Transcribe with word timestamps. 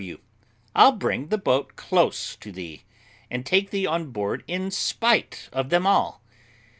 W. 0.01 0.19
I'll 0.75 0.93
bring 0.93 1.27
the 1.27 1.37
boat 1.37 1.75
close 1.75 2.35
to 2.37 2.51
thee, 2.51 2.85
and 3.29 3.45
take 3.45 3.69
thee 3.69 3.85
on 3.85 4.09
board 4.09 4.43
in 4.47 4.71
spite 4.71 5.47
of 5.53 5.69
them 5.69 5.85
all. 5.85 6.23